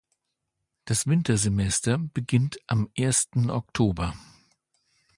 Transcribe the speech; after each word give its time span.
Das 0.85 1.05
Wintersemester 1.05 1.99
beginnt 1.99 2.59
am 2.65 2.89
ersten 2.95 3.51
Oktober. 3.51 4.15